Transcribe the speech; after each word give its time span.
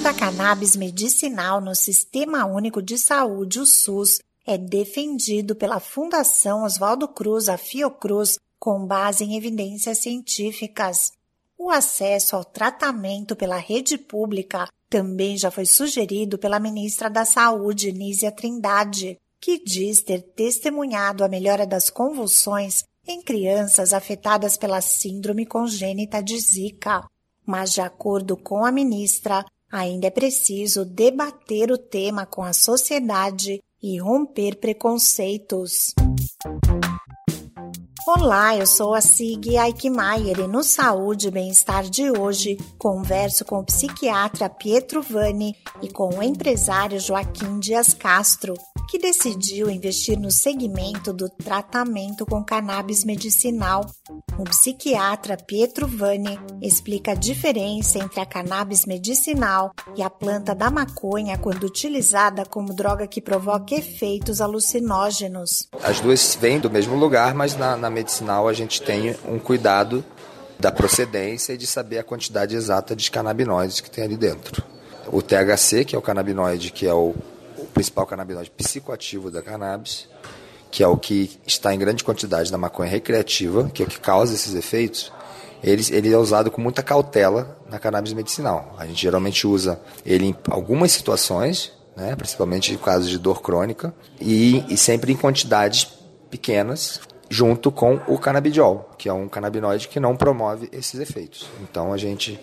uso 0.00 0.02
da 0.02 0.14
cannabis 0.14 0.76
medicinal 0.76 1.60
no 1.60 1.74
Sistema 1.74 2.46
Único 2.46 2.80
de 2.80 2.96
Saúde, 2.96 3.60
o 3.60 3.66
SUS, 3.66 4.18
é 4.46 4.56
defendido 4.56 5.54
pela 5.54 5.78
Fundação 5.78 6.64
Oswaldo 6.64 7.06
Cruz, 7.06 7.50
a 7.50 7.58
Fiocruz, 7.58 8.38
com 8.58 8.86
base 8.86 9.24
em 9.24 9.36
evidências 9.36 9.98
científicas. 9.98 11.12
O 11.58 11.70
acesso 11.70 12.34
ao 12.34 12.44
tratamento 12.44 13.36
pela 13.36 13.58
rede 13.58 13.98
pública 13.98 14.66
também 14.88 15.36
já 15.36 15.50
foi 15.50 15.66
sugerido 15.66 16.38
pela 16.38 16.58
ministra 16.58 17.10
da 17.10 17.26
Saúde, 17.26 17.92
Nízia 17.92 18.32
Trindade, 18.32 19.18
que 19.38 19.62
diz 19.62 20.02
ter 20.02 20.22
testemunhado 20.22 21.22
a 21.22 21.28
melhora 21.28 21.66
das 21.66 21.90
convulsões 21.90 22.84
em 23.06 23.20
crianças 23.20 23.92
afetadas 23.92 24.56
pela 24.56 24.80
síndrome 24.80 25.44
congênita 25.44 26.22
de 26.22 26.38
Zika. 26.38 27.06
Mas, 27.44 27.72
de 27.72 27.80
acordo 27.82 28.36
com 28.36 28.64
a 28.64 28.72
ministra, 28.72 29.44
ainda 29.70 30.08
é 30.08 30.10
preciso 30.10 30.84
debater 30.84 31.70
o 31.70 31.78
tema 31.78 32.26
com 32.26 32.42
a 32.42 32.52
sociedade 32.52 33.62
e 33.82 33.98
romper 33.98 34.56
preconceitos. 34.56 35.94
Olá, 38.06 38.56
eu 38.56 38.66
sou 38.66 38.94
a 38.94 39.00
Sig 39.00 39.56
Aikmaier 39.56 40.40
e 40.40 40.46
no 40.48 40.64
Saúde 40.64 41.28
e 41.28 41.30
Bem-Estar 41.30 41.84
de 41.84 42.10
hoje 42.10 42.56
converso 42.76 43.44
com 43.44 43.60
o 43.60 43.64
psiquiatra 43.64 44.48
Pietro 44.48 45.00
Vani 45.00 45.54
e 45.80 45.88
com 45.88 46.08
o 46.08 46.22
empresário 46.22 46.98
Joaquim 46.98 47.60
Dias 47.60 47.94
Castro, 47.94 48.54
que 48.90 48.98
decidiu 48.98 49.70
investir 49.70 50.18
no 50.18 50.32
segmento 50.32 51.12
do 51.12 51.28
tratamento 51.28 52.26
com 52.26 52.42
cannabis 52.42 53.04
medicinal. 53.04 53.88
O 54.36 54.42
psiquiatra 54.42 55.36
Pietro 55.36 55.86
Vani 55.86 56.36
explica 56.60 57.12
a 57.12 57.14
diferença 57.14 58.00
entre 58.00 58.18
a 58.18 58.26
cannabis 58.26 58.84
medicinal 58.86 59.72
e 59.96 60.02
a 60.02 60.10
planta 60.10 60.56
da 60.56 60.72
maconha 60.72 61.38
quando 61.38 61.62
utilizada 61.62 62.44
como 62.44 62.74
droga 62.74 63.06
que 63.06 63.20
provoca 63.20 63.76
efeitos 63.76 64.40
alucinógenos. 64.40 65.68
As 65.84 66.00
duas 66.00 66.34
vêm 66.34 66.58
do 66.58 66.68
mesmo 66.68 66.96
lugar, 66.96 67.32
mas 67.32 67.54
na, 67.56 67.76
na 67.76 67.88
medicinal 67.88 68.48
a 68.48 68.52
gente 68.52 68.82
tem 68.82 69.14
um 69.24 69.38
cuidado 69.38 70.04
da 70.58 70.72
procedência 70.72 71.52
e 71.52 71.56
de 71.56 71.66
saber 71.66 71.98
a 71.98 72.04
quantidade 72.04 72.56
exata 72.56 72.96
de 72.96 73.08
canabinoides 73.08 73.80
que 73.80 73.88
tem 73.90 74.02
ali 74.02 74.16
dentro. 74.16 74.64
O 75.12 75.22
THC, 75.22 75.84
que 75.84 75.94
é 75.94 75.98
o 75.98 76.02
canabinoide 76.02 76.72
que 76.72 76.88
é 76.88 76.92
o 76.92 77.14
principal 77.80 78.06
canabinoide 78.06 78.50
psicoativo 78.50 79.30
da 79.30 79.40
cannabis, 79.40 80.06
que 80.70 80.82
é 80.82 80.86
o 80.86 80.98
que 80.98 81.40
está 81.46 81.74
em 81.74 81.78
grande 81.78 82.04
quantidade 82.04 82.52
na 82.52 82.58
maconha 82.58 82.90
recreativa, 82.90 83.70
que 83.70 83.82
é 83.82 83.86
o 83.86 83.88
que 83.88 83.98
causa 83.98 84.34
esses 84.34 84.54
efeitos, 84.54 85.10
ele, 85.62 85.82
ele 85.90 86.12
é 86.12 86.18
usado 86.18 86.50
com 86.50 86.60
muita 86.60 86.82
cautela 86.82 87.58
na 87.70 87.78
cannabis 87.78 88.12
medicinal. 88.12 88.74
A 88.78 88.86
gente 88.86 89.00
geralmente 89.00 89.46
usa 89.46 89.80
ele 90.04 90.26
em 90.26 90.36
algumas 90.50 90.92
situações, 90.92 91.72
né, 91.96 92.14
principalmente 92.14 92.72
em 92.72 92.76
casos 92.76 93.08
de 93.08 93.18
dor 93.18 93.40
crônica, 93.40 93.94
e, 94.20 94.62
e 94.68 94.76
sempre 94.76 95.12
em 95.12 95.16
quantidades 95.16 95.88
pequenas, 96.30 97.00
junto 97.30 97.70
com 97.70 98.00
o 98.08 98.18
canabidiol, 98.18 98.90
que 98.98 99.08
é 99.08 99.12
um 99.12 99.28
canabinoide 99.28 99.86
que 99.86 100.00
não 100.00 100.16
promove 100.16 100.68
esses 100.72 100.98
efeitos. 100.98 101.48
Então 101.62 101.92
a 101.92 101.96
gente, 101.96 102.38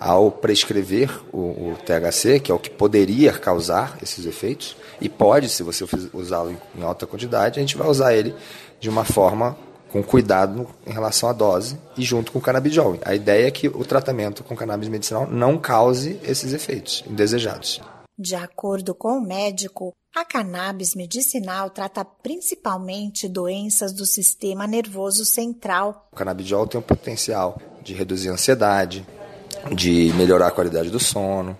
ao 0.00 0.30
prescrever 0.30 1.10
o, 1.30 1.38
o 1.72 1.76
THC, 1.84 2.40
que 2.40 2.50
é 2.50 2.54
o 2.54 2.58
que 2.58 2.70
poderia 2.70 3.34
causar 3.34 3.98
esses 4.02 4.24
efeitos, 4.24 4.74
e 4.98 5.10
pode, 5.10 5.50
se 5.50 5.62
você 5.62 5.84
usá-lo 6.14 6.56
em 6.74 6.82
alta 6.82 7.06
quantidade, 7.06 7.58
a 7.58 7.62
gente 7.62 7.76
vai 7.76 7.86
usar 7.86 8.14
ele 8.14 8.34
de 8.80 8.88
uma 8.88 9.04
forma 9.04 9.54
com 9.92 10.02
cuidado 10.02 10.66
em 10.86 10.92
relação 10.92 11.28
à 11.28 11.32
dose 11.32 11.78
e 11.96 12.02
junto 12.02 12.32
com 12.32 12.38
o 12.38 12.42
canabidiol. 12.42 12.96
A 13.04 13.14
ideia 13.14 13.48
é 13.48 13.50
que 13.50 13.68
o 13.68 13.84
tratamento 13.84 14.42
com 14.42 14.56
cannabis 14.56 14.88
medicinal 14.88 15.26
não 15.26 15.58
cause 15.58 16.18
esses 16.22 16.54
efeitos 16.54 17.04
indesejados. 17.06 17.80
De 18.18 18.34
acordo 18.34 18.94
com 18.94 19.18
o 19.18 19.20
médico, 19.20 19.92
a 20.14 20.24
cannabis 20.24 20.94
medicinal 20.94 21.70
trata 21.70 22.04
principalmente 22.04 23.28
doenças 23.28 23.92
do 23.92 24.04
sistema 24.04 24.66
nervoso 24.66 25.24
central. 25.24 26.08
O 26.12 26.16
canabidiol 26.16 26.66
tem 26.66 26.80
o 26.80 26.82
potencial 26.82 27.60
de 27.82 27.94
reduzir 27.94 28.28
a 28.28 28.32
ansiedade, 28.32 29.06
de 29.72 30.12
melhorar 30.16 30.48
a 30.48 30.50
qualidade 30.50 30.90
do 30.90 30.98
sono, 30.98 31.56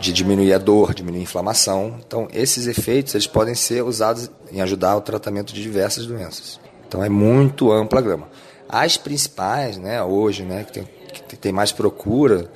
de 0.00 0.12
diminuir 0.12 0.52
a 0.52 0.58
dor, 0.58 0.94
diminuir 0.94 1.20
a 1.20 1.22
inflamação. 1.22 2.00
Então, 2.04 2.26
esses 2.32 2.66
efeitos 2.66 3.14
eles 3.14 3.26
podem 3.26 3.54
ser 3.54 3.82
usados 3.82 4.30
em 4.50 4.60
ajudar 4.60 4.96
o 4.96 5.00
tratamento 5.00 5.52
de 5.52 5.62
diversas 5.62 6.04
doenças. 6.04 6.58
Então, 6.86 7.04
é 7.04 7.08
muito 7.08 7.70
ampla 7.70 8.00
a 8.00 8.02
gama. 8.02 8.28
As 8.68 8.96
principais, 8.96 9.78
né, 9.78 10.02
hoje, 10.02 10.42
né, 10.42 10.64
que 10.64 10.72
tem, 10.72 10.88
que 11.28 11.36
tem 11.36 11.52
mais 11.52 11.70
procura, 11.70 12.50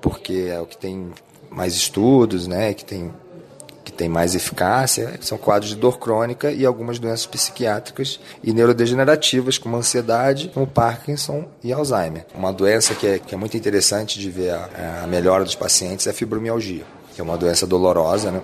porque 0.00 0.48
é 0.50 0.60
o 0.60 0.66
que 0.66 0.76
tem 0.76 1.12
mais 1.50 1.74
estudos, 1.74 2.46
né, 2.46 2.74
que 2.74 2.84
tem 2.84 3.12
tem 4.02 4.08
mais 4.08 4.34
eficácia, 4.34 5.16
são 5.20 5.38
quadros 5.38 5.70
de 5.70 5.76
dor 5.76 5.96
crônica 5.96 6.50
e 6.50 6.66
algumas 6.66 6.98
doenças 6.98 7.24
psiquiátricas 7.24 8.18
e 8.42 8.52
neurodegenerativas, 8.52 9.58
como 9.58 9.76
ansiedade, 9.76 10.50
como 10.52 10.66
Parkinson 10.66 11.44
e 11.62 11.72
Alzheimer. 11.72 12.26
Uma 12.34 12.52
doença 12.52 12.96
que 12.96 13.06
é, 13.06 13.18
que 13.20 13.32
é 13.32 13.38
muito 13.38 13.56
interessante 13.56 14.18
de 14.18 14.28
ver 14.28 14.50
a, 14.50 15.02
a 15.04 15.06
melhora 15.06 15.44
dos 15.44 15.54
pacientes 15.54 16.08
é 16.08 16.10
a 16.10 16.12
fibromialgia, 16.12 16.82
que 17.14 17.20
é 17.20 17.24
uma 17.24 17.38
doença 17.38 17.64
dolorosa, 17.64 18.32
né? 18.32 18.42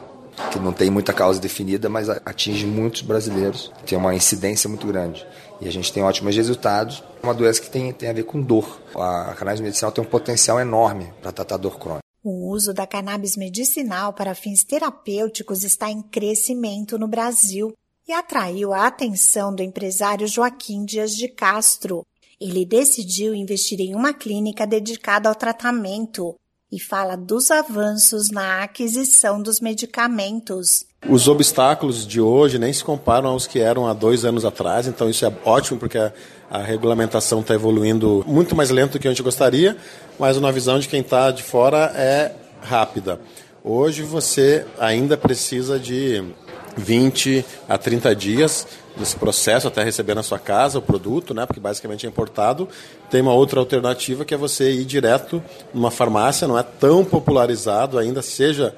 que 0.52 0.60
não 0.60 0.72
tem 0.72 0.88
muita 0.90 1.12
causa 1.12 1.40
definida, 1.40 1.88
mas 1.88 2.08
atinge 2.08 2.64
muitos 2.64 3.02
brasileiros, 3.02 3.72
tem 3.84 3.98
uma 3.98 4.14
incidência 4.14 4.68
muito 4.68 4.86
grande. 4.86 5.26
E 5.60 5.66
a 5.66 5.72
gente 5.72 5.92
tem 5.92 6.04
ótimos 6.04 6.36
resultados. 6.36 7.02
É 7.20 7.26
uma 7.26 7.34
doença 7.34 7.60
que 7.60 7.68
tem, 7.68 7.92
tem 7.92 8.08
a 8.08 8.12
ver 8.12 8.22
com 8.22 8.40
dor. 8.40 8.80
A 8.94 9.34
cannabis 9.36 9.60
medicinal 9.60 9.90
tem 9.90 10.04
um 10.04 10.06
potencial 10.06 10.60
enorme 10.60 11.12
para 11.20 11.32
tratar 11.32 11.56
dor 11.56 11.80
crônica. 11.80 12.07
O 12.22 12.50
uso 12.50 12.74
da 12.74 12.86
cannabis 12.86 13.36
medicinal 13.36 14.12
para 14.12 14.34
fins 14.34 14.64
terapêuticos 14.64 15.62
está 15.62 15.90
em 15.90 16.02
crescimento 16.02 16.98
no 16.98 17.06
Brasil 17.06 17.72
e 18.08 18.12
atraiu 18.12 18.72
a 18.72 18.86
atenção 18.86 19.54
do 19.54 19.62
empresário 19.62 20.26
Joaquim 20.26 20.84
Dias 20.84 21.12
de 21.12 21.28
Castro. 21.28 22.04
Ele 22.40 22.64
decidiu 22.64 23.34
investir 23.34 23.80
em 23.80 23.94
uma 23.94 24.12
clínica 24.12 24.66
dedicada 24.66 25.28
ao 25.28 25.34
tratamento 25.34 26.34
e 26.70 26.78
fala 26.78 27.16
dos 27.16 27.50
avanços 27.50 28.30
na 28.30 28.62
aquisição 28.62 29.42
dos 29.42 29.60
medicamentos. 29.60 30.86
Os 31.08 31.28
obstáculos 31.28 32.06
de 32.06 32.20
hoje 32.20 32.58
nem 32.58 32.72
se 32.72 32.82
comparam 32.82 33.30
aos 33.30 33.46
que 33.46 33.60
eram 33.60 33.86
há 33.86 33.94
dois 33.94 34.24
anos 34.24 34.44
atrás, 34.44 34.86
então 34.86 35.08
isso 35.08 35.24
é 35.24 35.32
ótimo 35.44 35.78
porque 35.78 35.96
a, 35.96 36.12
a 36.50 36.58
regulamentação 36.58 37.40
está 37.40 37.54
evoluindo 37.54 38.24
muito 38.26 38.56
mais 38.56 38.70
lento 38.70 38.92
do 38.92 38.98
que 38.98 39.06
a 39.06 39.10
gente 39.10 39.22
gostaria, 39.22 39.76
mas 40.18 40.36
uma 40.36 40.50
visão 40.50 40.78
de 40.78 40.88
quem 40.88 41.00
está 41.00 41.30
de 41.30 41.42
fora 41.42 41.92
é 41.94 42.32
rápida. 42.60 43.20
Hoje 43.62 44.02
você 44.02 44.66
ainda 44.78 45.16
precisa 45.16 45.78
de 45.78 46.24
20 46.78 47.44
a 47.68 47.76
30 47.76 48.14
dias 48.14 48.66
nesse 48.96 49.16
processo 49.16 49.68
até 49.68 49.82
receber 49.82 50.14
na 50.14 50.22
sua 50.22 50.38
casa 50.38 50.78
o 50.78 50.82
produto, 50.82 51.34
né, 51.34 51.46
porque 51.46 51.60
basicamente 51.60 52.06
é 52.06 52.08
importado. 52.08 52.68
Tem 53.10 53.20
uma 53.20 53.32
outra 53.32 53.60
alternativa 53.60 54.24
que 54.24 54.34
é 54.34 54.36
você 54.36 54.72
ir 54.72 54.84
direto 54.84 55.42
numa 55.72 55.90
farmácia, 55.90 56.48
não 56.48 56.58
é 56.58 56.62
tão 56.62 57.04
popularizado 57.04 57.98
ainda, 57.98 58.22
seja 58.22 58.74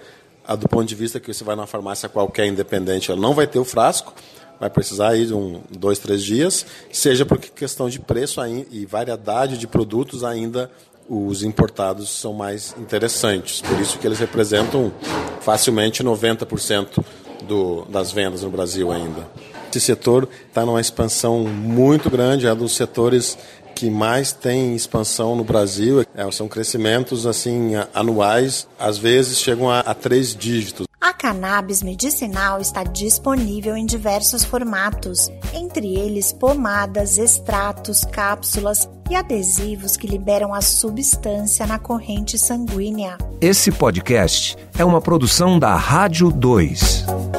do 0.59 0.69
ponto 0.69 0.85
de 0.85 0.95
vista 0.95 1.21
que 1.21 1.33
você 1.33 1.45
vai 1.45 1.55
numa 1.55 1.67
farmácia 1.67 2.09
qualquer 2.09 2.47
independente, 2.47 3.11
ela 3.11 3.21
não 3.21 3.35
vai 3.35 3.47
ter 3.47 3.59
o 3.59 3.65
frasco, 3.65 4.13
vai 4.59 4.69
precisar 4.69 5.17
ir 5.17 5.33
um, 5.33 5.61
dois, 5.71 5.99
três 5.99 6.23
dias, 6.23 6.67
seja 6.93 7.25
porque 7.25 7.49
questão 7.49 7.89
de 7.89 8.01
preço 8.01 8.41
e 8.71 8.85
variedade 8.85 9.57
de 9.57 9.67
produtos 9.67 10.25
ainda 10.25 10.71
os 11.09 11.43
importados 11.43 12.09
são 12.09 12.33
mais 12.33 12.75
interessantes. 12.79 13.61
Por 13.61 13.81
isso 13.81 13.99
que 13.99 14.07
eles 14.07 14.21
representam 14.21 14.93
facilmente 15.41 16.05
90% 16.05 17.05
do, 17.51 17.85
das 17.87 18.13
vendas 18.13 18.43
no 18.43 18.51
Brasil 18.51 18.93
ainda. 18.93 19.29
Esse 19.71 19.81
setor 19.81 20.29
está 20.49 20.65
numa 20.65 20.81
expansão 20.81 21.41
muito 21.41 22.09
grande, 22.09 22.47
é 22.47 22.53
um 22.53 22.57
dos 22.57 22.77
setores 22.77 23.37
que 23.75 23.91
mais 23.91 24.33
tem 24.33 24.75
expansão 24.75 25.35
no 25.35 25.43
Brasil. 25.43 26.05
É, 26.15 26.31
são 26.31 26.47
crescimentos 26.49 27.27
assim 27.27 27.73
anuais, 27.93 28.69
às 28.79 28.99
vezes 28.99 29.41
chegam 29.41 29.69
a, 29.69 29.81
a 29.81 29.95
três 29.95 30.35
dígitos. 30.35 30.87
A 31.01 31.13
cannabis 31.13 31.83
medicinal 31.83 32.61
está 32.61 32.85
disponível 32.85 33.77
em 33.77 33.87
diversos 33.87 34.45
formatos, 34.45 35.31
entre 35.53 35.97
eles 35.97 36.33
pomadas, 36.33 37.19
extratos, 37.19 38.05
cápsulas 38.05 38.89
e 39.11 39.15
adesivos 39.17 39.97
que 39.97 40.07
liberam 40.07 40.55
a 40.55 40.61
substância 40.61 41.67
na 41.67 41.79
corrente 41.79 42.39
sanguínea. 42.39 43.17
Esse 43.41 43.73
podcast 43.73 44.57
é 44.79 44.85
uma 44.85 45.01
produção 45.01 45.59
da 45.59 45.75
Rádio 45.75 46.31
2. 46.31 47.30